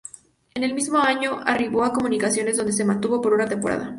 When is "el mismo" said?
0.63-0.97